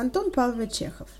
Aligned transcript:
Антон 0.00 0.30
Павлович 0.30 0.72
Чехов. 0.72 1.10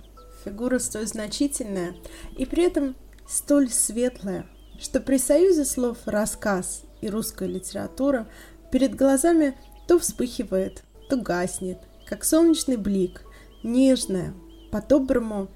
Фигура 0.42 0.78
столь 0.78 1.06
значительная 1.06 1.94
и 2.38 2.46
при 2.46 2.64
этом 2.64 2.96
столь 3.28 3.68
светлая, 3.68 4.46
что 4.80 5.00
при 5.00 5.18
союзе 5.18 5.66
слов 5.66 5.98
«рассказ» 6.06 6.84
и 7.02 7.10
«русская 7.10 7.46
литература» 7.46 8.26
перед 8.72 8.94
глазами 8.94 9.54
то 9.86 9.98
вспыхивает, 9.98 10.82
то 11.10 11.18
гаснет, 11.18 11.76
как 12.06 12.24
солнечный 12.24 12.78
блик, 12.78 13.20
нежное, 13.62 14.32
по-доброму 14.72 15.50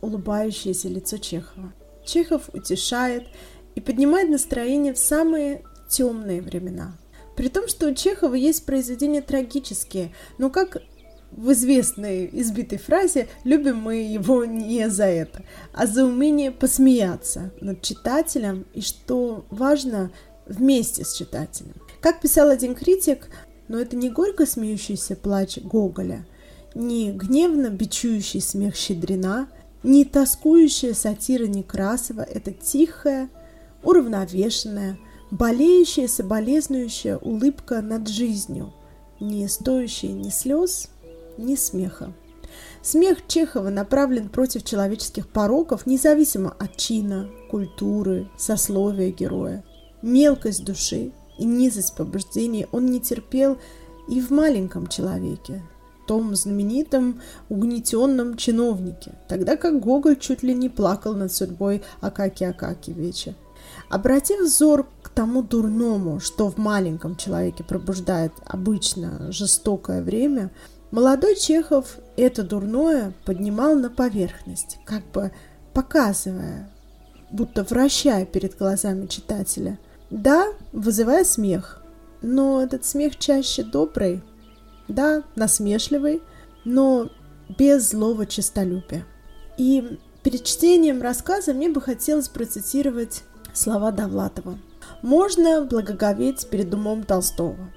улыбающееся 0.00 0.88
лицо 0.88 1.18
Чехова. 1.18 1.72
Чехов 2.04 2.50
утешает 2.52 3.28
и 3.76 3.80
поднимает 3.80 4.30
настроение 4.30 4.94
в 4.94 4.98
самые 4.98 5.62
темные 5.88 6.42
времена. 6.42 6.98
При 7.36 7.48
том, 7.50 7.68
что 7.68 7.86
у 7.86 7.94
Чехова 7.94 8.34
есть 8.34 8.66
произведения 8.66 9.22
трагические, 9.22 10.12
но 10.38 10.50
как 10.50 10.82
в 11.36 11.52
известной 11.52 12.28
избитой 12.32 12.78
фразе 12.78 13.28
«любим 13.44 13.76
мы 13.78 13.96
его 13.96 14.44
не 14.44 14.88
за 14.88 15.04
это», 15.04 15.42
а 15.72 15.86
за 15.86 16.04
умение 16.04 16.50
посмеяться 16.50 17.52
над 17.60 17.82
читателем 17.82 18.66
и, 18.72 18.80
что 18.80 19.44
важно, 19.50 20.10
вместе 20.46 21.04
с 21.04 21.14
читателем. 21.14 21.74
Как 22.00 22.20
писал 22.20 22.48
один 22.48 22.74
критик, 22.74 23.28
но 23.68 23.78
это 23.78 23.96
не 23.96 24.10
горько 24.10 24.46
смеющийся 24.46 25.16
плач 25.16 25.58
Гоголя, 25.58 26.26
не 26.74 27.12
гневно 27.12 27.70
бичующий 27.70 28.40
смех 28.40 28.76
Щедрина, 28.76 29.48
не 29.82 30.04
тоскующая 30.04 30.94
сатира 30.94 31.46
Некрасова, 31.46 32.22
это 32.22 32.52
тихая, 32.52 33.28
уравновешенная, 33.82 34.98
болеющая, 35.30 36.08
соболезнующая 36.08 37.18
улыбка 37.18 37.80
над 37.82 38.08
жизнью, 38.08 38.72
не 39.20 39.48
стоящая 39.48 40.12
ни 40.12 40.30
слез, 40.30 40.88
ни 41.38 41.56
смеха. 41.56 42.12
Смех 42.82 43.26
Чехова 43.26 43.70
направлен 43.70 44.28
против 44.28 44.62
человеческих 44.62 45.26
пороков, 45.28 45.86
независимо 45.86 46.54
от 46.58 46.76
чина, 46.76 47.30
культуры, 47.50 48.28
сословия 48.36 49.10
героя. 49.10 49.64
Мелкость 50.02 50.64
души 50.64 51.12
и 51.38 51.44
низость 51.44 51.96
побуждений 51.96 52.66
он 52.72 52.86
не 52.86 53.00
терпел 53.00 53.58
и 54.08 54.20
в 54.20 54.30
маленьком 54.30 54.86
человеке, 54.86 55.62
том 56.06 56.34
знаменитом 56.36 57.22
угнетенном 57.48 58.36
чиновнике, 58.36 59.12
тогда 59.28 59.56
как 59.56 59.80
Гоголь 59.80 60.18
чуть 60.18 60.42
ли 60.42 60.54
не 60.54 60.68
плакал 60.68 61.14
над 61.14 61.32
судьбой 61.32 61.82
Акаки 62.02 62.44
Акакевича. 62.44 63.34
Обратив 63.88 64.42
взор 64.42 64.86
к 65.02 65.08
тому 65.08 65.42
дурному, 65.42 66.20
что 66.20 66.50
в 66.50 66.58
маленьком 66.58 67.16
человеке 67.16 67.64
пробуждает 67.64 68.32
обычно 68.44 69.32
жестокое 69.32 70.02
время– 70.02 70.50
Молодой 70.94 71.34
Чехов 71.34 71.96
это 72.16 72.44
дурное 72.44 73.14
поднимал 73.24 73.74
на 73.74 73.90
поверхность, 73.90 74.78
как 74.84 75.04
бы 75.10 75.32
показывая, 75.72 76.70
будто 77.32 77.64
вращая 77.64 78.24
перед 78.24 78.56
глазами 78.56 79.06
читателя. 79.06 79.80
Да, 80.10 80.52
вызывая 80.70 81.24
смех, 81.24 81.82
но 82.22 82.62
этот 82.62 82.84
смех 82.84 83.18
чаще 83.18 83.64
добрый, 83.64 84.22
да, 84.86 85.24
насмешливый, 85.34 86.22
но 86.64 87.10
без 87.58 87.90
злого 87.90 88.24
честолюбия. 88.24 89.04
И 89.58 89.98
перед 90.22 90.44
чтением 90.44 91.02
рассказа 91.02 91.54
мне 91.54 91.70
бы 91.70 91.80
хотелось 91.80 92.28
процитировать 92.28 93.24
слова 93.52 93.90
Довлатова. 93.90 94.56
«Можно 95.02 95.64
благоговеть 95.64 96.48
перед 96.50 96.72
умом 96.72 97.02
Толстого, 97.02 97.72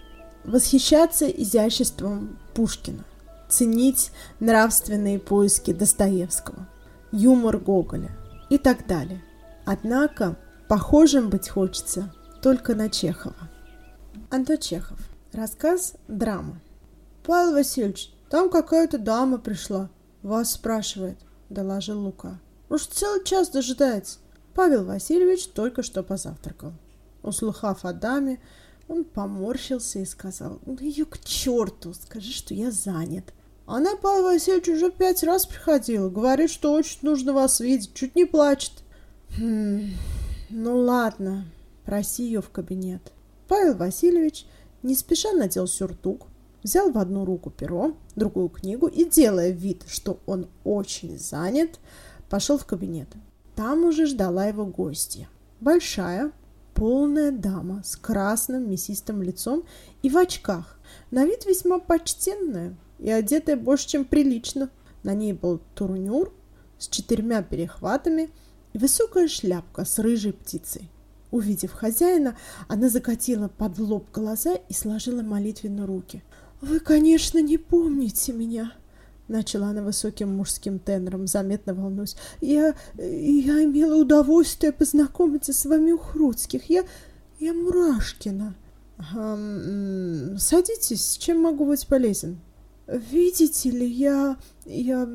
восхищаться 0.48 1.28
изяществом 1.28 2.40
Пушкина, 2.56 3.04
ценить 3.50 4.12
нравственные 4.40 5.20
поиски 5.20 5.74
Достоевского, 5.74 6.68
юмор 7.12 7.58
Гоголя 7.58 8.12
и 8.50 8.58
так 8.58 8.88
далее. 8.88 9.22
Однако 9.66 10.38
похожим 10.68 11.30
быть 11.30 11.50
хочется 11.50 12.12
только 12.42 12.74
на 12.74 12.90
Чехова. 12.90 13.36
Антон 14.32 14.58
Чехов. 14.58 14.98
Рассказ 15.34 15.94
«Драма». 16.08 16.60
«Павел 17.24 17.54
Васильевич, 17.54 18.14
там 18.30 18.50
какая-то 18.50 18.98
дама 18.98 19.38
пришла. 19.38 19.90
Вас 20.24 20.54
спрашивает»,— 20.54 21.18
доложил 21.50 22.00
Лука. 22.00 22.40
«Уж 22.70 22.88
целый 22.88 23.24
час 23.26 23.50
дожидается». 23.50 24.20
Павел 24.56 24.86
Васильевич 24.86 25.48
только 25.48 25.84
что 25.84 26.02
позавтракал. 26.02 26.74
Услыхав 27.22 27.84
о 27.84 27.94
даме, 27.94 28.40
он 28.88 29.04
поморщился 29.04 30.00
и 30.00 30.06
сказал, 30.06 30.60
«Ну 30.66 30.78
ее 30.80 31.06
к 31.06 31.20
черту, 31.20 31.94
скажи, 31.94 32.32
что 32.32 32.54
я 32.54 32.72
занят». 32.72 33.34
Она, 33.66 33.98
Павел 33.98 34.24
Васильевич, 34.24 34.70
уже 34.70 34.92
пять 34.92 35.24
раз 35.24 35.46
приходила. 35.46 36.10
Говорит, 36.10 36.50
что 36.50 36.72
очень 36.72 37.00
нужно 37.02 37.34
вас 37.34 37.60
видеть. 37.60 37.94
Чуть 37.94 38.16
не 38.16 38.24
плачет. 38.24 38.72
Хм, 39.38 39.92
ну 40.50 40.78
ладно, 40.78 41.46
проси 41.86 42.24
ее 42.24 42.42
в 42.42 42.50
кабинет. 42.50 43.12
Павел 43.50 43.76
Васильевич 43.76 44.46
не 44.84 44.96
спеша 44.96 45.34
надел 45.34 45.68
сюртук, 45.68 46.28
взял 46.64 46.92
в 46.92 46.98
одну 46.98 47.26
руку 47.26 47.50
перо, 47.50 47.98
другую 48.16 48.48
книгу 48.48 48.88
и, 48.88 49.04
делая 49.04 49.50
вид, 49.50 49.84
что 49.90 50.20
он 50.26 50.48
очень 50.64 51.20
занят, 51.20 51.80
пошел 52.30 52.58
в 52.58 52.66
кабинет. 52.66 53.10
Там 53.56 53.84
уже 53.84 54.06
ждала 54.06 54.46
его 54.46 54.66
гостья. 54.66 55.28
Большая, 55.60 56.32
полная 56.78 57.32
дама 57.32 57.82
с 57.84 57.96
красным 57.96 58.70
мясистым 58.70 59.24
лицом 59.24 59.64
и 60.04 60.12
в 60.12 60.18
очках, 60.18 60.80
на 61.10 61.26
вид 61.26 61.46
весьма 61.46 61.80
почтенная 61.80 62.76
и 63.00 63.10
одетая 63.10 63.58
больше, 63.58 63.88
чем 63.88 64.06
прилично. 64.06 64.70
На 65.02 65.16
ней 65.16 65.34
был 65.34 65.60
турнюр 65.74 66.32
с 66.78 66.88
четырьмя 66.88 67.42
перехватами 67.42 68.30
и 68.74 68.78
высокая 68.78 69.28
шляпка 69.28 69.86
с 69.86 69.98
рыжей 69.98 70.34
птицей. 70.34 70.88
Увидев 71.32 71.72
хозяина, 71.72 72.38
она 72.68 72.90
закатила 72.90 73.48
под 73.48 73.80
лоб 73.80 74.12
глаза 74.14 74.54
и 74.54 74.74
сложила 74.74 75.24
молитвенно 75.24 75.88
руки. 75.88 76.24
«Вы, 76.62 76.80
конечно, 76.80 77.42
не 77.42 77.58
помните 77.58 78.34
меня», 78.34 78.72
Начала 79.28 79.68
она 79.68 79.82
высоким 79.82 80.36
мужским 80.36 80.80
тенором, 80.80 81.28
заметно 81.28 81.74
волнуюсь. 81.74 82.16
«Я... 82.40 82.76
я 82.98 83.64
имела 83.64 83.96
удовольствие 83.96 84.72
познакомиться 84.72 85.52
с 85.54 85.66
вами 85.66 85.92
у 85.92 85.98
Хруцких. 85.98 86.70
Я... 86.70 86.84
я 87.40 87.54
Мурашкина». 87.54 88.56
Эм, 89.16 90.38
«Садитесь, 90.40 91.18
чем 91.18 91.42
могу 91.42 91.66
быть 91.66 91.88
полезен?» 91.88 92.40
«Видите 92.88 93.70
ли, 93.70 93.86
я... 93.86 94.38
я...» 94.66 95.08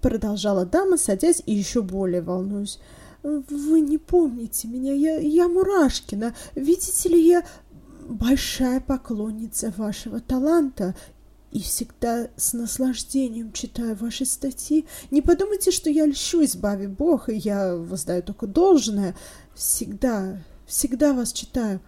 Продолжала 0.00 0.64
дама, 0.64 0.96
садясь 0.96 1.42
и 1.44 1.52
еще 1.52 1.82
более 1.82 2.22
волнуюсь. 2.22 2.78
«Вы 3.24 3.80
не 3.80 3.98
помните 3.98 4.68
меня, 4.68 4.92
я, 4.92 5.18
я 5.18 5.48
Мурашкина. 5.48 6.36
Видите 6.54 7.08
ли, 7.08 7.26
я 7.26 7.44
большая 8.08 8.80
поклонница 8.80 9.74
вашего 9.76 10.20
таланта 10.20 10.94
и 11.50 11.60
всегда 11.60 12.28
с 12.36 12.52
наслаждением 12.52 13.52
читаю 13.52 13.96
ваши 13.96 14.24
статьи. 14.24 14.86
Не 15.10 15.22
подумайте, 15.22 15.70
что 15.70 15.88
я 15.90 16.06
льщу, 16.06 16.44
избави 16.44 16.86
Бог, 16.86 17.28
и 17.28 17.36
я 17.36 17.74
воздаю 17.74 18.22
только 18.22 18.46
должное. 18.46 19.16
Всегда, 19.54 20.42
всегда 20.66 21.14
вас 21.14 21.32
читаю. 21.32 21.80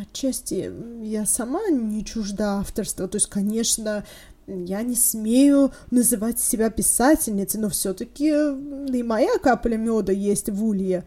Отчасти 0.00 0.72
я 1.02 1.26
сама 1.26 1.68
не 1.68 2.04
чужда 2.04 2.58
авторства, 2.58 3.06
то 3.06 3.16
есть, 3.16 3.28
конечно, 3.28 4.04
я 4.46 4.82
не 4.82 4.96
смею 4.96 5.72
называть 5.90 6.40
себя 6.40 6.70
писательницей, 6.70 7.60
но 7.60 7.68
все-таки 7.68 8.28
и 8.28 9.02
моя 9.02 9.38
капля 9.38 9.76
меда 9.76 10.12
есть 10.12 10.48
в 10.48 10.64
улье. 10.64 11.04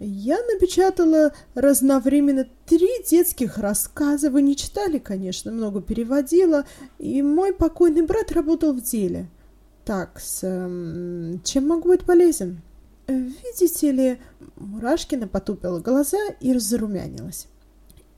Я 0.00 0.38
напечатала 0.52 1.32
разновременно 1.54 2.46
три 2.66 2.88
детских 3.08 3.58
рассказа. 3.58 4.30
Вы 4.30 4.42
не 4.42 4.56
читали, 4.56 4.98
конечно, 4.98 5.50
много 5.50 5.82
переводила. 5.82 6.64
И 6.98 7.20
мой 7.22 7.52
покойный 7.52 8.02
брат 8.02 8.30
работал 8.32 8.72
в 8.72 8.80
деле. 8.80 9.28
Так, 9.84 10.20
с, 10.20 10.46
эм, 10.46 11.40
чем 11.42 11.66
могу 11.66 11.88
быть 11.88 12.04
полезен? 12.04 12.60
Видите 13.08 13.90
ли, 13.90 14.18
Мурашкина 14.56 15.26
потупила 15.26 15.80
глаза 15.80 16.18
и 16.40 16.52
разрумянилась. 16.52 17.48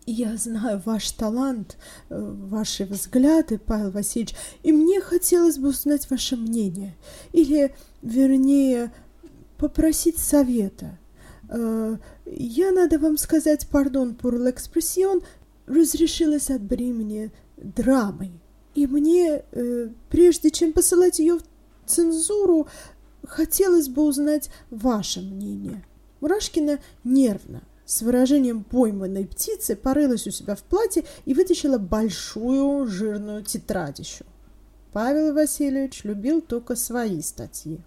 Я 0.05 0.37
знаю 0.37 0.83
ваш 0.85 1.13
талант, 1.13 1.77
э, 2.09 2.19
ваши 2.19 2.85
взгляды, 2.85 3.59
Павел 3.59 3.93
Васильевич, 3.93 4.35
и 4.65 4.73
мне 4.73 5.01
хотелось 5.01 5.59
бы 5.59 5.69
узнать 5.69 6.11
ваше 6.11 6.37
мнение. 6.37 6.97
Или, 7.33 7.73
вернее, 8.03 8.93
попросить 9.57 10.19
совета. 10.19 10.99
Э, 11.51 11.97
я, 12.27 12.71
надо 12.71 12.99
вам 12.99 13.19
сказать, 13.19 13.67
пардон 13.69 14.17
pour 14.21 14.35
l'expression, 14.37 15.23
разрешилась 15.67 16.51
от 16.51 16.63
бремени 16.63 17.33
драмой. 17.57 18.33
И 18.75 18.87
мне, 18.87 19.43
э, 19.51 19.89
прежде 20.09 20.51
чем 20.51 20.73
посылать 20.73 21.19
ее 21.19 21.39
в 21.39 21.43
цензуру, 21.87 22.69
хотелось 23.27 23.89
бы 23.89 24.03
узнать 24.03 24.51
ваше 24.71 25.21
мнение. 25.21 25.85
Мурашкина 26.21 26.79
нервно, 27.03 27.63
с 27.85 28.03
выражением 28.03 28.63
пойманной 28.63 29.27
птицы, 29.27 29.75
порылась 29.75 30.27
у 30.29 30.31
себя 30.31 30.55
в 30.55 30.63
платье 30.63 31.05
и 31.25 31.35
вытащила 31.35 31.79
большую 31.79 32.87
жирную 32.87 33.43
тетрадищу. 33.43 34.25
Павел 34.93 35.35
Васильевич 35.35 36.05
любил 36.05 36.41
только 36.41 36.77
свои 36.77 37.23
статьи. 37.23 37.81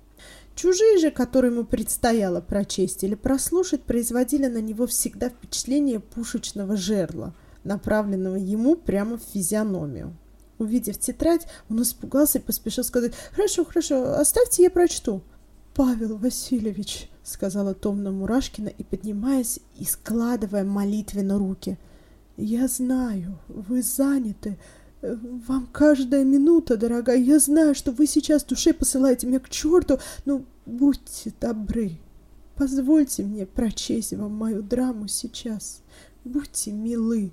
Чужие 0.55 0.99
же, 0.99 1.09
которые 1.09 1.51
ему 1.51 1.63
предстояло 1.63 2.39
прочесть 2.39 3.03
или 3.03 3.15
прослушать, 3.15 3.83
производили 3.83 4.47
на 4.47 4.59
него 4.59 4.85
всегда 4.85 5.29
впечатление 5.29 5.99
пушечного 5.99 6.77
жерла, 6.77 7.33
направленного 7.63 8.35
ему 8.35 8.75
прямо 8.75 9.17
в 9.17 9.23
физиономию. 9.33 10.15
Увидев 10.59 10.99
тетрадь, 10.99 11.47
он 11.69 11.81
испугался 11.81 12.37
и 12.37 12.41
поспешил 12.41 12.83
сказать 12.83 13.13
«Хорошо, 13.31 13.65
хорошо, 13.65 14.13
оставьте, 14.13 14.63
я 14.63 14.69
прочту». 14.69 15.21
«Павел 15.73 16.17
Васильевич»,— 16.17 17.09
сказала 17.23 17.73
томно 17.73 18.11
Мурашкина 18.11 18.67
и, 18.67 18.83
поднимаясь 18.83 19.59
и 19.79 19.85
складывая 19.85 20.63
молитвенно 20.63 21.39
руки, 21.39 21.79
«я 22.37 22.67
знаю, 22.67 23.39
вы 23.47 23.81
заняты, 23.81 24.59
вам 25.03 25.67
каждая 25.71 26.23
минута, 26.23 26.77
дорогая. 26.77 27.17
Я 27.17 27.39
знаю, 27.39 27.75
что 27.75 27.91
вы 27.91 28.07
сейчас 28.07 28.43
в 28.43 28.47
душе 28.47 28.73
посылаете 28.73 29.27
меня 29.27 29.39
к 29.39 29.49
черту, 29.49 29.99
но 30.25 30.43
будьте 30.65 31.33
добры. 31.39 31.97
Позвольте 32.55 33.23
мне 33.23 33.45
прочесть 33.45 34.13
вам 34.13 34.33
мою 34.33 34.61
драму 34.61 35.07
сейчас. 35.07 35.81
Будьте 36.23 36.71
милы. 36.71 37.31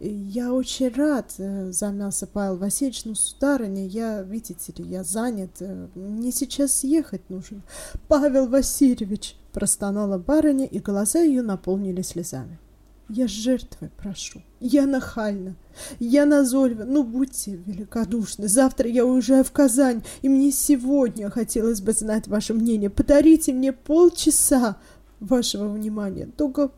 Я 0.00 0.52
очень 0.52 0.90
рад, 0.90 1.34
э, 1.38 1.72
замялся 1.72 2.28
Павел 2.28 2.56
Васильевич, 2.56 3.04
ну, 3.04 3.16
сударыня, 3.16 3.84
я, 3.84 4.22
видите 4.22 4.72
ли, 4.76 4.84
я 4.84 5.02
занят, 5.02 5.50
э, 5.58 5.88
мне 5.96 6.30
сейчас 6.30 6.84
ехать 6.84 7.28
нужно. 7.28 7.62
Павел 8.06 8.46
Васильевич, 8.46 9.34
простонала 9.52 10.16
барыня, 10.16 10.66
и 10.66 10.78
глаза 10.78 11.18
ее 11.20 11.42
наполнились 11.42 12.08
слезами. 12.08 12.60
Я 13.08 13.26
жертвы 13.26 13.90
прошу. 13.96 14.42
Я 14.60 14.86
нахальна. 14.86 15.54
Я 15.98 16.26
назойлива. 16.26 16.84
Ну, 16.84 17.02
будьте 17.02 17.56
великодушны. 17.56 18.48
Завтра 18.48 18.88
я 18.88 19.06
уезжаю 19.06 19.44
в 19.44 19.52
Казань, 19.52 20.02
и 20.20 20.28
мне 20.28 20.52
сегодня 20.52 21.30
хотелось 21.30 21.80
бы 21.80 21.92
знать 21.92 22.28
ваше 22.28 22.52
мнение. 22.52 22.90
Подарите 22.90 23.54
мне 23.54 23.72
полчаса 23.72 24.76
вашего 25.20 25.68
внимания. 25.68 26.26
Только 26.26 26.70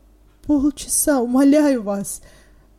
полчаса, 0.43 1.19
умоляю 1.19 1.83
вас. 1.83 2.21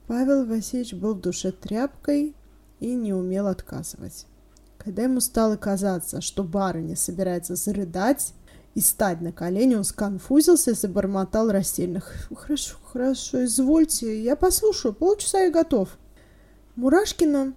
Павел 0.06 0.46
Васильевич 0.46 0.94
был 0.94 1.14
в 1.14 1.20
душе 1.20 1.52
тряпкой 1.52 2.34
и 2.80 2.94
не 2.94 3.12
умел 3.12 3.48
отказывать. 3.48 4.26
Когда 4.78 5.02
ему 5.02 5.20
стало 5.20 5.56
казаться, 5.56 6.20
что 6.22 6.42
барыня 6.42 6.96
собирается 6.96 7.54
зарыдать, 7.54 8.32
и 8.74 8.80
стать 8.80 9.20
на 9.20 9.32
колени, 9.32 9.74
он 9.74 9.84
сконфузился 9.84 10.70
и 10.70 10.74
забормотал 10.74 11.50
растерянно. 11.50 12.02
«Хорошо, 12.34 12.76
хорошо, 12.84 13.44
извольте, 13.44 14.22
я 14.22 14.36
послушаю, 14.36 14.94
полчаса 14.94 15.44
и 15.44 15.50
готов». 15.50 15.90
Мурашкина 16.76 17.52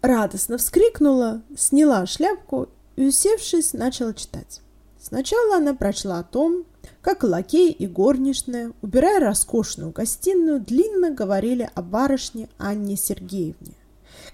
радостно 0.00 0.58
вскрикнула, 0.58 1.42
сняла 1.56 2.06
шляпку 2.06 2.68
и, 2.96 3.06
усевшись, 3.06 3.72
начала 3.74 4.14
читать. 4.14 4.60
Сначала 5.00 5.56
она 5.56 5.74
прочла 5.74 6.20
о 6.20 6.24
том, 6.24 6.64
как 7.02 7.24
лакей 7.24 7.70
и 7.70 7.86
горничная, 7.86 8.72
убирая 8.80 9.20
роскошную 9.20 9.92
гостиную, 9.92 10.60
длинно 10.60 11.10
говорили 11.10 11.70
о 11.74 11.82
барышне 11.82 12.48
Анне 12.56 12.96
Сергеевне, 12.96 13.74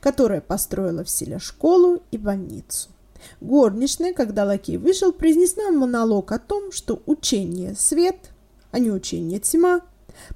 которая 0.00 0.40
построила 0.40 1.02
в 1.02 1.10
селе 1.10 1.40
школу 1.40 2.02
и 2.12 2.18
больницу. 2.18 2.90
Горничная, 3.40 4.12
когда 4.12 4.44
лакей 4.44 4.76
вышел, 4.76 5.12
произнесла 5.12 5.70
монолог 5.70 6.32
о 6.32 6.38
том, 6.38 6.72
что 6.72 7.02
учение– 7.06 7.74
свет, 7.78 8.30
а 8.70 8.78
не 8.78 8.90
учение– 8.90 9.38
тьма. 9.40 9.82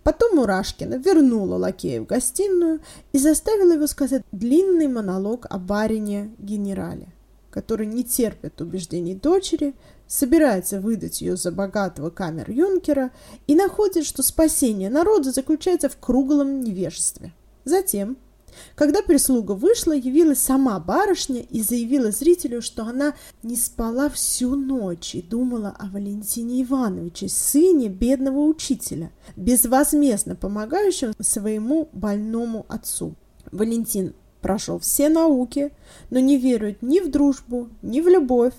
Потом 0.02 0.36
Мурашкина 0.36 0.94
вернула 0.94 1.56
лакея 1.56 2.00
в 2.00 2.06
гостиную 2.06 2.80
и 3.12 3.18
заставила 3.18 3.72
его 3.72 3.86
сказать 3.86 4.22
длинный 4.32 4.88
монолог 4.88 5.46
о 5.50 5.58
барине-генерале, 5.58 7.08
который 7.50 7.86
не 7.86 8.04
терпит 8.04 8.60
убеждений 8.60 9.14
дочери, 9.14 9.74
собирается 10.06 10.80
выдать 10.80 11.20
ее 11.20 11.36
за 11.36 11.50
богатого 11.50 12.10
камер-юнкера 12.10 13.10
и 13.46 13.54
находит, 13.54 14.06
что 14.06 14.22
спасение 14.22 14.90
народа 14.90 15.32
заключается 15.32 15.88
в 15.88 15.96
круглом 15.98 16.60
невежестве. 16.60 17.32
Затем 17.64 18.16
когда 18.74 19.02
прислуга 19.02 19.52
вышла, 19.52 19.92
явилась 19.92 20.40
сама 20.40 20.78
барышня 20.80 21.40
и 21.40 21.62
заявила 21.62 22.10
зрителю, 22.10 22.62
что 22.62 22.84
она 22.84 23.14
не 23.42 23.56
спала 23.56 24.08
всю 24.08 24.56
ночь 24.56 25.14
и 25.14 25.22
думала 25.22 25.74
о 25.78 25.86
Валентине 25.86 26.62
Ивановиче, 26.62 27.28
сыне 27.28 27.88
бедного 27.88 28.40
учителя, 28.40 29.10
безвозмездно 29.36 30.36
помогающем 30.36 31.12
своему 31.20 31.88
больному 31.92 32.66
отцу. 32.68 33.14
Валентин 33.50 34.14
прошел 34.40 34.78
все 34.78 35.08
науки, 35.08 35.72
но 36.10 36.18
не 36.18 36.36
верует 36.36 36.82
ни 36.82 37.00
в 37.00 37.10
дружбу, 37.10 37.68
ни 37.82 38.00
в 38.00 38.08
любовь, 38.08 38.54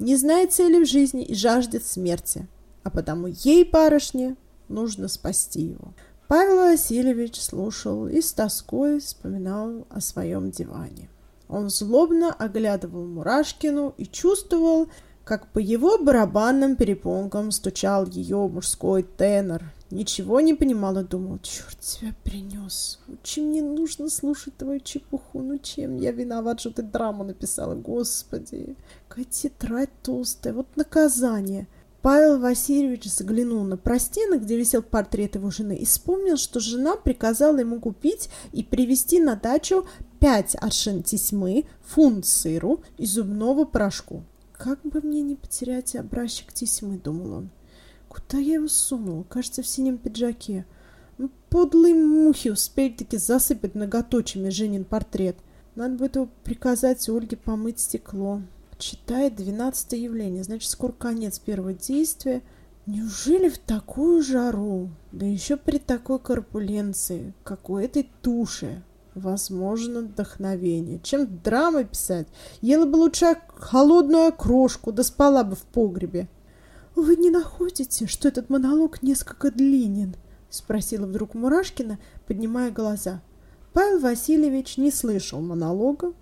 не 0.00 0.16
знает 0.16 0.52
цели 0.52 0.82
в 0.82 0.88
жизни 0.88 1.22
и 1.22 1.34
жаждет 1.34 1.84
смерти, 1.84 2.48
а 2.82 2.90
потому 2.90 3.28
ей, 3.28 3.64
барышне, 3.64 4.36
нужно 4.68 5.08
спасти 5.08 5.62
его. 5.62 5.92
Павел 6.30 6.58
Васильевич 6.58 7.40
слушал 7.40 8.06
и 8.06 8.20
с 8.20 8.32
тоской 8.32 9.00
вспоминал 9.00 9.84
о 9.90 10.00
своем 10.00 10.52
диване. 10.52 11.10
Он 11.48 11.70
злобно 11.70 12.32
оглядывал 12.32 13.04
Мурашкину 13.04 13.94
и 13.98 14.06
чувствовал, 14.06 14.86
как 15.24 15.48
по 15.48 15.58
его 15.58 15.98
барабанным 15.98 16.76
перепонкам 16.76 17.50
стучал 17.50 18.06
ее 18.06 18.46
мужской 18.46 19.02
тенор. 19.02 19.72
Ничего 19.90 20.40
не 20.40 20.54
понимал 20.54 20.96
и 20.98 21.02
думал, 21.02 21.40
черт 21.42 21.80
тебя 21.80 22.14
принес. 22.22 23.00
Чем 23.24 23.46
мне 23.46 23.60
нужно 23.60 24.08
слушать 24.08 24.56
твою 24.56 24.78
чепуху? 24.78 25.42
Ну 25.42 25.58
чем 25.58 25.96
я 25.96 26.12
виноват, 26.12 26.60
что 26.60 26.70
ты 26.70 26.82
драму 26.82 27.24
написала? 27.24 27.74
Господи, 27.74 28.76
какая 29.08 29.24
тетрадь 29.24 29.90
толстая, 30.04 30.52
вот 30.52 30.76
наказание. 30.76 31.66
Павел 32.02 32.38
Васильевич 32.38 33.04
заглянул 33.04 33.62
на 33.62 33.76
простенок, 33.76 34.42
где 34.42 34.56
висел 34.56 34.82
портрет 34.82 35.34
его 35.34 35.50
жены, 35.50 35.76
и 35.76 35.84
вспомнил, 35.84 36.38
что 36.38 36.58
жена 36.58 36.96
приказала 36.96 37.58
ему 37.58 37.78
купить 37.78 38.30
и 38.52 38.64
привезти 38.64 39.20
на 39.20 39.36
дачу 39.36 39.86
пять 40.18 40.56
аршин 40.58 41.02
тесьмы, 41.02 41.66
фунт 41.82 42.24
сыру 42.24 42.80
и 42.96 43.04
зубного 43.04 43.66
порошку. 43.66 44.24
«Как 44.52 44.80
бы 44.82 45.00
мне 45.02 45.20
не 45.20 45.36
потерять 45.36 45.94
образчик 45.94 46.52
тесьмы»,— 46.54 46.98
думал 47.04 47.32
он. 47.32 47.50
«Куда 48.08 48.38
я 48.38 48.54
его 48.54 48.68
сунул? 48.68 49.24
Кажется, 49.24 49.62
в 49.62 49.66
синем 49.66 49.98
пиджаке. 49.98 50.64
Ну, 51.18 51.30
подлые 51.50 51.94
мухи 51.94 52.48
успели-таки 52.48 53.18
засыпать 53.18 53.74
многоточиями 53.74 54.48
Женин 54.48 54.84
портрет. 54.84 55.36
Надо 55.74 55.96
будет 55.96 56.16
его 56.16 56.28
приказать 56.44 57.06
Ольге 57.10 57.36
помыть 57.36 57.80
стекло» 57.80 58.40
читает 58.80 59.36
двенадцатое 59.36 60.00
явление, 60.00 60.42
значит, 60.42 60.70
скоро 60.70 60.92
конец 60.92 61.38
первого 61.38 61.72
действия. 61.72 62.42
Неужели 62.86 63.48
в 63.48 63.58
такую 63.58 64.22
жару, 64.22 64.88
да 65.12 65.24
еще 65.26 65.56
при 65.56 65.78
такой 65.78 66.18
корпуленции, 66.18 67.34
как 67.44 67.70
у 67.70 67.76
этой 67.76 68.10
туши, 68.22 68.82
возможно 69.14 70.00
вдохновение? 70.00 70.98
Чем 71.02 71.40
драмы 71.42 71.84
писать? 71.84 72.26
Ела 72.62 72.86
бы 72.86 72.96
лучше 72.96 73.36
холодную 73.54 74.28
окрошку, 74.28 74.92
да 74.92 75.04
спала 75.04 75.44
бы 75.44 75.54
в 75.54 75.62
погребе. 75.62 76.28
«Вы 76.96 77.16
не 77.16 77.30
находите, 77.30 78.06
что 78.08 78.26
этот 78.26 78.50
монолог 78.50 79.02
несколько 79.02 79.52
длинен?»— 79.52 80.16
спросила 80.50 81.06
вдруг 81.06 81.34
Мурашкина, 81.34 82.00
поднимая 82.26 82.72
глаза. 82.72 83.22
Павел 83.72 84.00
Васильевич 84.00 84.76
не 84.76 84.90
слышал 84.90 85.40
монолога, 85.40 86.12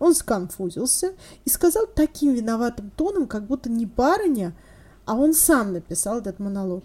он 0.00 0.14
сконфузился 0.14 1.14
и 1.44 1.50
сказал 1.50 1.86
таким 1.86 2.32
виноватым 2.32 2.90
тоном, 2.90 3.28
как 3.28 3.46
будто 3.46 3.70
не 3.70 3.84
барыня, 3.86 4.56
а 5.04 5.14
он 5.14 5.34
сам 5.34 5.74
написал 5.74 6.18
этот 6.18 6.40
монолог. 6.40 6.82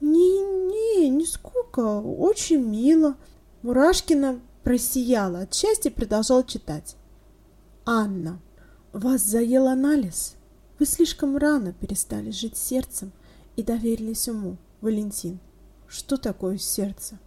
«Не-не, 0.00 1.08
нисколько, 1.10 2.00
очень 2.00 2.62
мило». 2.62 3.16
Мурашкина 3.62 4.40
просияла 4.62 5.40
от 5.40 5.54
счастья 5.54 5.90
и 5.90 5.92
продолжала 5.92 6.42
читать. 6.42 6.96
«Анна, 7.84 8.40
вас 8.92 9.22
заел 9.22 9.68
анализ. 9.68 10.34
Вы 10.78 10.86
слишком 10.86 11.36
рано 11.36 11.74
перестали 11.74 12.30
жить 12.30 12.56
сердцем 12.56 13.12
и 13.56 13.62
доверились 13.62 14.28
уму, 14.28 14.56
Валентин. 14.80 15.38
Что 15.86 16.16
такое 16.16 16.56
сердце? 16.56 17.18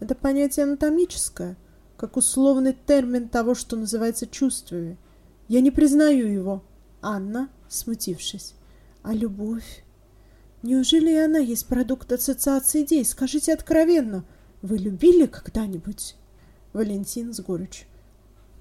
Это 0.00 0.14
понятие 0.14 0.64
анатомическое– 0.64 1.56
как 2.02 2.16
условный 2.16 2.72
термин 2.72 3.28
того, 3.28 3.54
что 3.54 3.76
называется 3.76 4.26
чувствами. 4.26 4.98
Я 5.46 5.60
не 5.60 5.70
признаю 5.70 6.26
его. 6.26 6.64
Анна, 7.00 7.48
смутившись. 7.68 8.54
А 9.04 9.14
любовь? 9.14 9.84
Неужели 10.62 11.12
и 11.12 11.16
она 11.16 11.38
есть 11.38 11.68
продукт 11.68 12.10
ассоциации 12.10 12.82
идей? 12.82 13.04
Скажите 13.04 13.54
откровенно, 13.54 14.24
вы 14.62 14.78
любили 14.78 15.26
когда-нибудь? 15.26 16.16
Валентин 16.72 17.32
с 17.32 17.38
горечью. 17.38 17.86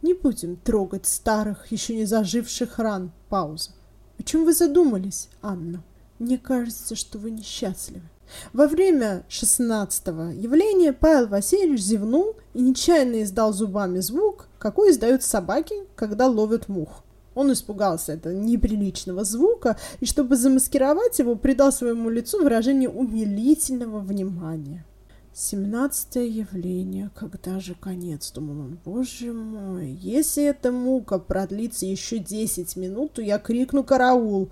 Не 0.04 0.14
будем 0.14 0.56
трогать 0.56 1.08
старых, 1.08 1.72
еще 1.72 1.96
не 1.96 2.06
заживших 2.06 2.78
ран. 2.78 3.12
Пауза. 3.28 3.72
О 4.20 4.24
чем 4.24 4.46
вы 4.46 4.54
задумались, 4.54 5.30
Анна? 5.42 5.84
Мне 6.20 6.38
кажется, 6.38 6.94
что 6.94 7.18
вы 7.18 7.32
несчастливы. 7.32 8.06
Во 8.54 8.68
время 8.68 9.26
шестнадцатого 9.30 10.30
явления 10.30 10.94
Павел 10.94 11.28
Васильевич 11.28 11.82
зевнул 11.82 12.36
и 12.54 12.62
нечаянно 12.62 13.24
издал 13.24 13.54
зубами 13.54 14.00
звук, 14.00 14.48
какой 14.60 14.92
издают 14.92 15.24
собаки, 15.24 15.76
когда 15.96 16.28
ловят 16.28 16.68
мух. 16.70 17.04
Он 17.34 17.52
испугался 17.54 18.14
этого 18.14 18.34
неприличного 18.34 19.24
звука 19.24 19.78
и, 20.00 20.06
чтобы 20.06 20.36
замаскировать 20.36 21.20
его, 21.20 21.36
придал 21.36 21.72
своему 21.72 22.10
лицу 22.10 22.44
выражение 22.44 22.90
умилительного 22.90 24.00
внимания. 24.00 24.86
Семнадцатое 25.34 26.26
явление. 26.26 27.10
Когда 27.16 27.62
же 27.62 27.74
конец? 27.74 28.32
Думал 28.34 28.66
он. 28.66 28.80
Боже 28.84 29.32
мой, 29.32 29.92
если 29.92 30.44
эта 30.44 30.74
мука 30.74 31.20
продлится 31.20 31.86
еще 31.86 32.18
десять 32.18 32.76
минут, 32.76 33.14
то 33.14 33.22
я 33.22 33.40
крикну 33.40 33.86
«Караул!» 33.86 34.50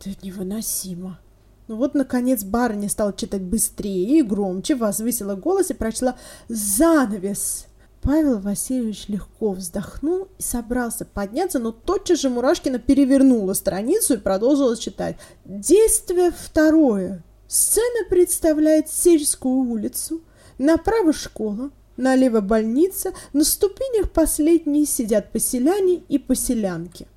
Это 0.00 0.10
невыносимо. 0.26 1.20
Ну 1.68 1.76
вот, 1.76 1.94
наконец, 1.94 2.44
барыня 2.44 2.88
стала 2.88 3.12
читать 3.12 3.42
быстрее 3.42 4.18
и 4.18 4.22
громче, 4.22 4.76
возвысила 4.76 5.34
голос 5.34 5.70
и 5.70 5.74
прочла 5.74 6.16
«Занавес!» 6.48 7.66
Павел 8.02 8.38
Васильевич 8.38 9.08
легко 9.08 9.50
вздохнул 9.50 10.28
и 10.38 10.42
собрался 10.42 11.04
подняться, 11.04 11.58
но 11.58 11.72
тотчас 11.72 12.20
же 12.20 12.30
Мурашкина 12.30 12.78
перевернула 12.78 13.52
страницу 13.52 14.14
и 14.14 14.18
продолжила 14.18 14.76
читать. 14.76 15.16
Действие 15.44 16.30
второе. 16.30 17.24
Сцена 17.48 18.08
представляет 18.08 18.88
сельскую 18.88 19.56
улицу, 19.56 20.20
направо 20.58 21.12
школа, 21.12 21.70
налево 21.96 22.40
больница, 22.40 23.12
на 23.32 23.42
ступенях 23.42 24.12
последние 24.12 24.86
сидят 24.86 25.32
поселяне 25.32 26.02
и 26.08 26.18
поселянки. 26.18 27.08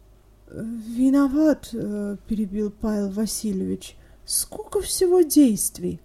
«Виноват», 0.51 1.69
э,— 1.71 2.17
перебил 2.27 2.71
Павел 2.71 3.09
Васильевич. 3.09 3.95
«Сколько 4.29 4.79
всего 4.79 5.21
действий?» 5.21 5.99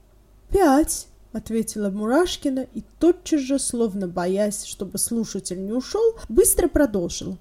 «Пять», 0.49 1.09
ответила 1.35 1.91
Мурашкина 1.91 2.67
и 2.73 2.83
тотчас 2.99 3.43
же, 3.43 3.59
словно 3.59 4.09
боясь, 4.09 4.65
чтобы 4.65 4.97
слушатель 4.97 5.63
не 5.63 5.73
ушел, 5.73 6.17
быстро 6.31 6.69
продолжила. 6.69 7.37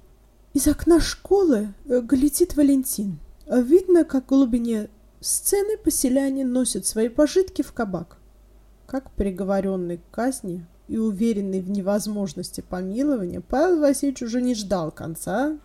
Из 0.54 0.68
окна 0.68 1.00
школы 1.00 1.74
э, 1.86 2.02
глядит 2.02 2.58
Валентин. 2.58 3.18
Видно, 3.50 4.04
как 4.04 4.26
в 4.26 4.28
глубине 4.28 4.90
сцены 5.22 5.78
поселяне 5.78 6.44
носят 6.44 6.86
свои 6.86 7.08
пожитки 7.08 7.62
в 7.62 7.72
кабак. 7.72 8.18
Как 8.86 9.10
приговоренный 9.12 10.00
к 10.00 10.12
казни 10.12 10.66
и 10.90 10.98
уверенный 10.98 11.62
в 11.62 11.70
невозможности 11.70 12.60
помилования, 12.60 13.40
Павел 13.40 13.80
Васильевич 13.80 14.22
уже 14.22 14.42
не 14.42 14.54
ждал 14.54 14.92
конца, 14.92 15.58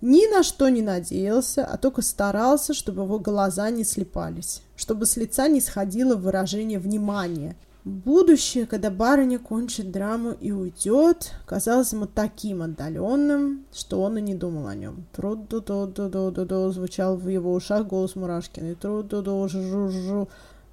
ни 0.00 0.30
на 0.30 0.42
что 0.42 0.68
не 0.68 0.82
надеялся, 0.82 1.64
а 1.64 1.76
только 1.76 2.02
старался, 2.02 2.74
чтобы 2.74 3.02
его 3.02 3.18
глаза 3.18 3.70
не 3.70 3.84
слепались, 3.84 4.62
чтобы 4.76 5.06
с 5.06 5.16
лица 5.16 5.48
не 5.48 5.60
сходило 5.60 6.16
выражение 6.16 6.78
внимания. 6.78 7.56
Будущее, 7.84 8.66
когда 8.66 8.90
барыня 8.90 9.38
кончит 9.38 9.90
драму 9.90 10.32
и 10.32 10.52
уйдет, 10.52 11.32
казалось 11.46 11.92
ему 11.92 12.06
таким 12.06 12.60
отдаленным, 12.60 13.64
что 13.72 14.02
он 14.02 14.18
и 14.18 14.20
не 14.20 14.34
думал 14.34 14.66
о 14.66 14.74
нем. 14.74 15.06
Тру-ду-ду-ду-ду-ду-ду 15.14 16.70
звучал 16.72 17.16
в 17.16 17.26
его 17.28 17.54
ушах 17.54 17.86
голос 17.86 18.16
Мурашкина. 18.16 18.74
Тру-ду-ду 18.74 19.48
жу-жу-жу. 19.48 20.28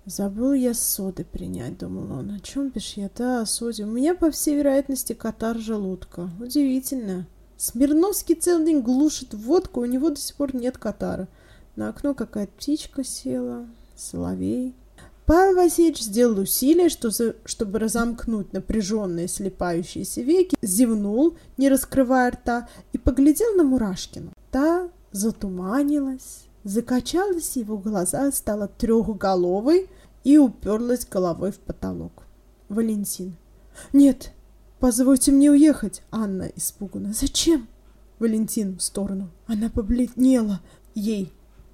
Забыл 0.06 0.54
я 0.54 0.74
соды 0.74 1.24
принять, 1.24 1.78
думал 1.78 2.20
он. 2.20 2.32
О 2.32 2.40
чем 2.40 2.70
бишь 2.70 2.94
я? 2.94 3.10
Да, 3.16 3.42
о 3.42 3.46
соде. 3.46 3.86
У 3.86 3.88
меня, 3.88 4.14
по 4.14 4.30
всей 4.30 4.58
вероятности, 4.58 5.14
катар 5.14 5.58
желудка. 5.58 6.30
Удивительно. 6.42 7.26
Смирновский 7.58 8.36
целый 8.36 8.66
день 8.66 8.82
глушит 8.82 9.34
водку, 9.34 9.82
у 9.82 9.86
него 9.86 10.12
до 10.12 10.20
сих 10.20 10.36
пор 10.36 10.56
нет 10.56 10.78
катара. 10.78 11.28
На 11.76 11.90
окно 11.90 12.14
какая-то 12.14 12.52
птичка 12.54 13.04
села, 13.04 13.66
соловей. 13.96 14.76
Павел 15.26 15.58
Васильевич 15.58 16.04
сделал 16.04 16.40
усилие, 16.40 16.88
что 16.88 17.10
за, 17.10 17.36
чтобы 17.44 17.80
разомкнуть 17.80 18.54
напряженные 18.54 19.28
слепающиеся 19.28 20.22
веки, 20.22 20.58
зевнул, 20.62 21.36
не 21.58 21.68
раскрывая 21.68 22.32
рта, 22.32 22.70
и 22.94 22.98
поглядел 22.98 23.54
на 23.56 23.64
Мурашкину. 23.64 24.32
Та 24.52 24.90
затуманилась, 25.12 26.46
закачалась 26.64 27.58
его 27.58 27.78
глаза, 27.78 28.32
стала 28.32 28.70
трехголовой 28.70 29.90
и 30.24 30.38
уперлась 30.38 31.06
головой 31.06 31.52
в 31.52 31.60
потолок. 31.60 32.24
Валентин. 32.70 33.36
«Нет, 33.94 34.32
«Позвольте 34.80 35.32
мне 35.32 35.50
уехать!» 35.50 36.04
Анна 36.12 36.52
испуганно. 36.56 37.12
«Зачем?» 37.12 37.68
Валентин 38.20 38.78
в 38.78 38.84
сторону. 38.84 39.32
Она 39.48 39.70
побледнела. 39.70 40.62
Ей. 40.94 41.34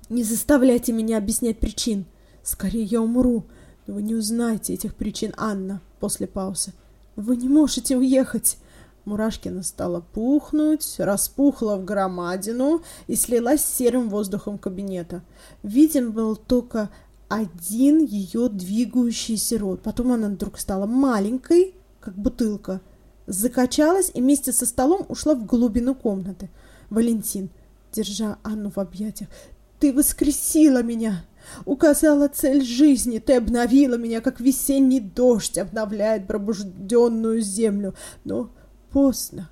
«Не 0.09 0.23
заставляйте 0.23 0.93
меня 0.93 1.17
объяснять 1.17 1.59
причин. 1.59 2.05
Скорее 2.43 2.83
я 2.83 3.01
умру. 3.01 3.45
Но 3.87 3.95
вы 3.95 4.03
не 4.03 4.15
узнаете 4.15 4.73
этих 4.73 4.95
причин, 4.95 5.33
Анна!» 5.35 5.81
После 5.99 6.27
паузы. 6.27 6.71
«Вы 7.17 7.35
не 7.35 7.49
можете 7.49 7.97
уехать!» 7.97 8.57
Мурашкина 9.03 9.63
стала 9.63 9.99
пухнуть, 9.99 10.95
распухла 10.97 11.75
в 11.75 11.83
громадину 11.83 12.83
и 13.07 13.15
слилась 13.15 13.65
серым 13.65 14.09
воздухом 14.09 14.57
кабинета. 14.57 15.23
Виден 15.61 16.13
был 16.13 16.37
только 16.37 16.89
один 17.27 17.99
ее 17.99 18.47
двигающийся 18.47 19.59
рот. 19.59 19.81
Потом 19.81 20.13
она 20.13 20.29
вдруг 20.29 20.57
стала 20.57 20.85
маленькой, 20.85 21.75
как 21.99 22.15
бутылка– 22.15 22.79
закачалась 23.25 24.11
и 24.13 24.21
вместе 24.21 24.51
со 24.51 24.65
столом 24.65 25.05
ушла 25.09 25.35
в 25.35 25.45
глубину 25.45 25.95
комнаты. 25.95 26.49
Валентин, 26.89 27.49
держа 27.91 28.37
Анну 28.43 28.69
в 28.69 28.77
объятиях, 28.77 29.29
«Ты 29.79 29.91
воскресила 29.91 30.81
меня!» 30.81 31.25
Указала 31.65 32.29
цель 32.29 32.63
жизни, 32.63 33.19
ты 33.19 33.35
обновила 33.35 33.95
меня, 33.95 34.21
как 34.21 34.39
весенний 34.39 35.01
дождь 35.01 35.57
обновляет 35.57 36.25
пробужденную 36.25 37.41
землю. 37.41 37.93
Но 38.23 38.49
поздно, 38.91 39.49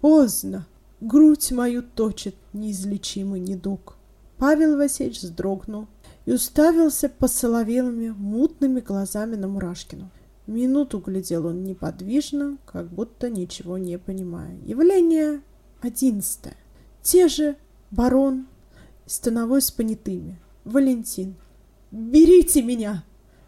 поздно, 0.00 0.66
грудь 1.00 1.52
мою 1.52 1.82
точит 1.82 2.34
неизлечимый 2.52 3.40
недуг. 3.40 3.96
Павел 4.36 4.76
Васильевич 4.76 5.20
вздрогнул 5.20 5.86
и 6.26 6.32
уставился 6.32 7.08
посоловелыми, 7.08 8.10
мутными 8.10 8.80
глазами 8.80 9.36
на 9.36 9.48
Мурашкину. 9.48 10.10
Минуту 10.48 10.98
глядел 10.98 11.44
он 11.44 11.62
неподвижно, 11.62 12.56
как 12.64 12.88
будто 12.88 13.28
ничего 13.28 13.76
не 13.76 13.98
понимая. 13.98 14.58
Явление 14.64 15.42
одиннадцатое. 15.82 16.56
Те 17.02 17.28
же 17.28 17.56
барон, 17.90 18.46
становой 19.04 19.60
с 19.60 19.70
понятыми. 19.70 20.40
Валентин. 20.64 21.36
«Берите 21.90 22.62
меня!» 22.62 23.04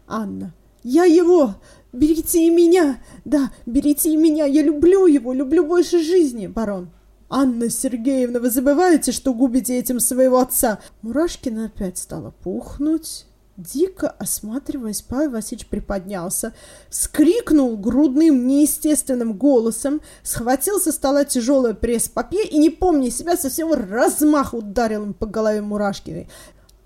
Анна. 0.07 0.53
«Я 0.83 1.05
его! 1.05 1.55
Берите 1.91 2.45
и 2.45 2.51
меня! 2.51 3.01
Да, 3.25 3.51
берите 3.65 4.11
и 4.13 4.15
меня! 4.15 4.45
Я 4.45 4.61
люблю 4.61 5.07
его! 5.07 5.33
Люблю 5.33 5.65
больше 5.65 6.03
жизни!» 6.03 6.45
Барон. 6.45 6.91
«Анна 7.29 7.71
Сергеевна, 7.71 8.39
вы 8.39 8.51
забываете, 8.51 9.11
что 9.11 9.33
губите 9.33 9.75
этим 9.77 9.99
своего 9.99 10.39
отца?» 10.39 10.79
Мурашкина 11.01 11.65
опять 11.65 11.97
стала 11.97 12.29
пухнуть, 12.29 13.25
Дико 13.57 14.09
осматриваясь, 14.09 15.01
Павел 15.01 15.31
Васильевич 15.31 15.67
приподнялся, 15.67 16.53
скрикнул 16.89 17.77
грудным 17.77 18.47
неестественным 18.47 19.33
голосом, 19.33 20.01
схватил 20.23 20.79
со 20.79 20.91
стола 20.91 21.25
тяжелое 21.25 21.73
пресс-папье 21.73 22.45
и, 22.45 22.57
не 22.57 22.69
помня 22.69 23.11
себя, 23.11 23.35
со 23.35 23.49
всего 23.49 23.75
размаха 23.75 24.55
ударил 24.55 25.03
им 25.03 25.13
по 25.13 25.25
голове 25.25 25.61
Мурашкиной. 25.61 26.29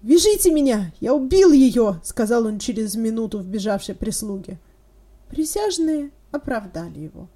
«Вяжите 0.01 0.51
меня! 0.51 0.91
Я 0.99 1.13
убил 1.13 1.51
ее!»— 1.51 1.99
сказал 2.03 2.45
он 2.45 2.59
через 2.59 2.95
минуту 2.95 3.39
вбежавшей 3.39 3.95
прислуге. 3.95 4.59
Присяжные 5.29 6.11
оправдали 6.31 6.99
его. 6.99 7.27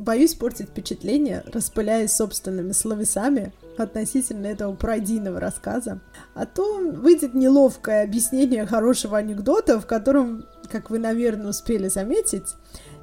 Боюсь 0.00 0.34
портить 0.34 0.70
впечатление, 0.70 1.44
распыляясь 1.52 2.14
собственными 2.14 2.72
словесами, 2.72 3.52
относительно 3.76 4.46
этого 4.46 4.74
пройдиного 4.74 5.38
рассказа, 5.40 6.00
а 6.34 6.46
то 6.46 6.78
выйдет 6.78 7.34
неловкое 7.34 8.04
объяснение 8.04 8.64
хорошего 8.64 9.18
анекдота, 9.18 9.78
в 9.78 9.86
котором, 9.86 10.46
как 10.72 10.88
вы, 10.88 10.98
наверное, 10.98 11.48
успели 11.50 11.88
заметить, 11.88 12.46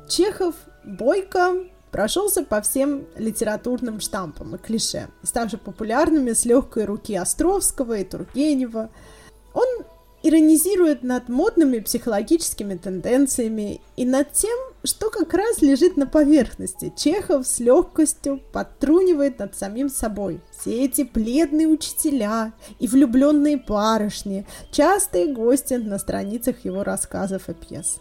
Чехов 0.08 0.56
бойко 0.84 1.66
прошелся 1.92 2.42
по 2.44 2.62
всем 2.62 3.06
литературным 3.16 4.00
штампам 4.00 4.56
и 4.56 4.58
клише, 4.58 5.08
ставшим 5.22 5.60
популярными 5.60 6.34
с 6.34 6.46
легкой 6.46 6.86
руки 6.86 7.16
Островского 7.16 8.00
и 8.00 8.06
Тургенева. 8.06 8.90
Он 9.54 9.68
иронизирует 10.24 11.04
над 11.04 11.30
модными 11.30 11.80
психологическими 11.80 12.76
тенденциями 12.76 13.82
и 13.96 14.06
над 14.06 14.32
тем, 14.34 14.58
что 14.84 15.10
как 15.10 15.34
раз 15.34 15.62
лежит 15.62 15.98
на 15.98 16.08
поверхности. 16.08 16.94
Чехов 16.96 17.46
с 17.48 17.60
легкостью 17.60 18.42
подтрунивает 18.52 19.40
над 19.40 19.56
самим 19.56 19.90
собой. 19.90 20.42
Все 20.60 20.86
эти 20.86 21.04
бледные 21.04 21.68
учителя 21.68 22.54
и 22.80 22.88
влюбленные 22.88 23.58
барышни– 23.58 24.46
частые 24.72 25.34
гости 25.34 25.76
на 25.76 26.00
страницах 26.00 26.66
его 26.66 26.84
рассказов 26.84 27.50
и 27.50 27.54
пьес. 27.54 28.00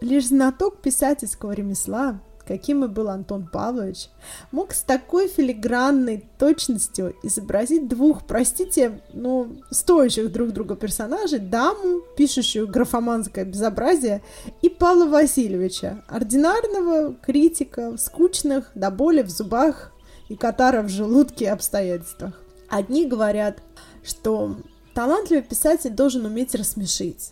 Лишь 0.00 0.28
знаток 0.28 0.80
писательского 0.80 1.52
ремесла 1.52 2.20
каким 2.50 2.84
и 2.84 2.88
был 2.88 3.08
Антон 3.10 3.46
Павлович, 3.46 4.08
мог 4.50 4.72
с 4.72 4.82
такой 4.82 5.28
филигранной 5.28 6.28
точностью 6.36 7.14
изобразить 7.22 7.86
двух, 7.86 8.26
простите, 8.26 9.00
ну, 9.12 9.62
стоящих 9.70 10.32
друг 10.32 10.50
друга 10.50 10.74
персонажей, 10.74 11.38
даму, 11.38 12.00
пишущую 12.16 12.66
графоманское 12.66 13.44
безобразие, 13.44 14.20
и 14.62 14.68
Павла 14.68 15.06
Васильевича, 15.06 16.02
ординарного 16.08 17.14
критика 17.14 17.92
в 17.92 17.98
скучных 17.98 18.72
до 18.74 18.90
боли 18.90 19.22
в 19.22 19.30
зубах 19.30 19.92
и 20.28 20.34
катара 20.34 20.82
в 20.82 20.88
желудке 20.88 21.52
обстоятельствах. 21.52 22.42
Одни 22.68 23.06
говорят, 23.06 23.62
что 24.02 24.56
талантливый 24.92 25.44
писатель 25.44 25.90
должен 25.90 26.26
уметь 26.26 26.56
рассмешить, 26.56 27.30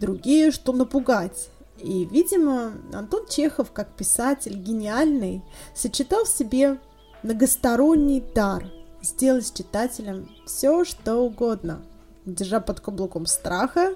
другие, 0.00 0.50
что 0.50 0.72
напугать. 0.72 1.50
И, 1.78 2.04
видимо, 2.04 2.72
Антон 2.92 3.26
Чехов, 3.26 3.72
как 3.72 3.96
писатель 3.96 4.56
гениальный, 4.56 5.42
сочетал 5.74 6.24
в 6.24 6.28
себе 6.28 6.78
многосторонний 7.22 8.22
дар 8.34 8.70
сделать 9.02 9.46
с 9.46 9.52
читателем 9.52 10.30
все, 10.46 10.84
что 10.84 11.16
угодно, 11.16 11.82
держа 12.24 12.60
под 12.60 12.80
каблуком 12.80 13.26
страха, 13.26 13.94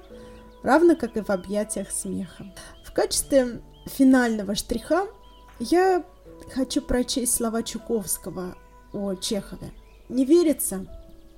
равно 0.62 0.96
как 0.96 1.16
и 1.16 1.22
в 1.22 1.30
объятиях 1.30 1.90
смеха. 1.90 2.52
В 2.84 2.92
качестве 2.92 3.60
финального 3.86 4.54
штриха 4.54 5.06
я 5.60 6.04
хочу 6.52 6.82
прочесть 6.82 7.34
слова 7.34 7.62
Чуковского 7.62 8.56
о 8.92 9.14
Чехове. 9.14 9.72
Не 10.08 10.24
верится, 10.24 10.86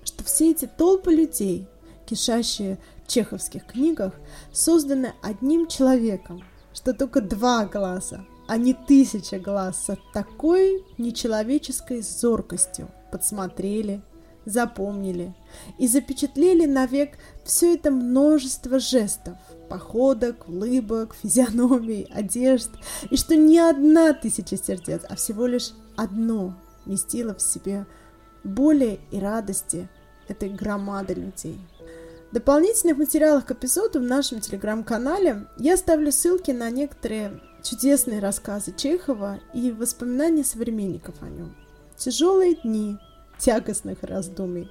что 0.04 0.25
все 0.25 0.50
эти 0.50 0.66
толпы 0.66 1.12
людей, 1.12 1.66
кишащие 2.06 2.78
чеховских 3.11 3.67
книгах, 3.67 4.14
созданы 4.52 5.12
одним 5.23 5.67
человеком, 5.67 6.43
что 6.73 6.95
только 6.95 7.21
два 7.21 7.67
глаза, 7.67 8.25
а 8.47 8.57
не 8.57 8.73
тысяча 8.73 9.38
глаз 9.38 9.85
с 9.87 9.99
такой 10.12 10.85
нечеловеческой 10.97 12.02
зоркостью 12.02 12.88
подсмотрели, 13.11 14.02
запомнили 14.47 15.35
и 15.79 15.87
запечатлели 15.87 16.64
навек 16.67 17.19
все 17.45 17.75
это 17.75 17.90
множество 17.90 18.79
жестов, 18.79 19.37
походок, 19.69 20.49
улыбок, 20.49 21.14
физиономий, 21.14 22.09
одежд, 22.11 22.71
и 23.11 23.17
что 23.17 23.37
не 23.37 23.59
одна 23.59 24.12
тысяча 24.12 24.57
сердец, 24.57 25.02
а 25.09 25.17
всего 25.17 25.47
лишь 25.47 25.73
одно 25.97 26.57
местило 26.87 27.35
в 27.35 27.43
себе 27.43 27.87
боли 28.45 29.00
и 29.11 29.19
радости 29.19 29.88
этой 30.29 30.49
громады 30.49 31.14
людей. 31.14 31.59
В 32.30 32.34
дополнительных 32.34 32.96
материалах 32.96 33.44
к 33.46 33.50
эпизоду 33.50 33.99
в 33.99 34.04
нашем 34.04 34.38
телеграм-канале 34.40 35.49
я 35.58 35.75
оставлю 35.75 36.12
ссылки 36.12 36.52
на 36.52 36.70
некоторые 36.70 37.40
чудесные 37.64 38.20
рассказы 38.20 38.72
Чехова 38.72 39.40
и 39.52 39.72
воспоминания 39.72 40.44
современников 40.44 41.16
о 41.22 41.28
нем. 41.28 41.56
Тяжелые 41.96 42.54
дни 42.54 42.99
тягостных 43.40 44.04
раздумий 44.04 44.70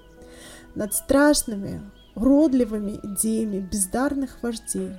над 0.73 0.93
страшными, 0.93 1.81
уродливыми 2.15 2.97
идеями 3.03 3.59
бездарных 3.59 4.41
вождей. 4.41 4.93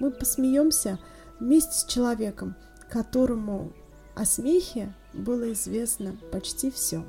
Мы 0.00 0.10
посмеемся 0.10 0.98
вместе 1.38 1.74
с 1.74 1.84
человеком, 1.84 2.56
которому 2.90 3.72
о 4.16 4.24
смехе 4.24 4.92
было 5.12 5.52
известно 5.52 6.16
почти 6.32 6.72
все. 6.72 7.04